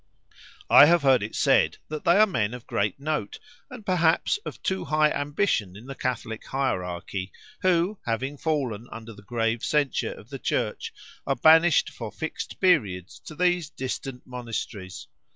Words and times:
I 0.71 0.87
have 0.87 1.03
heard 1.03 1.21
it 1.21 1.35
said 1.35 1.77
that 1.89 2.05
they 2.05 2.17
are 2.17 2.25
men 2.25 2.55
of 2.55 2.65
great 2.65 2.99
note, 2.99 3.37
and, 3.69 3.85
perhaps, 3.85 4.39
of 4.47 4.59
too 4.63 4.85
high 4.85 5.11
ambition 5.11 5.75
in 5.75 5.85
the 5.85 5.93
Catholic 5.93 6.43
Hierarchy, 6.47 7.31
who 7.61 7.99
having 8.07 8.35
fallen 8.35 8.87
under 8.91 9.13
the 9.13 9.21
grave 9.21 9.63
censure 9.63 10.13
of 10.13 10.31
the 10.31 10.39
Church, 10.39 10.91
are 11.27 11.35
banished 11.35 11.91
for 11.91 12.11
fixed 12.11 12.59
periods 12.59 13.19
to 13.25 13.35
these 13.35 13.69
distant 13.69 14.25
monasteries. 14.25 15.05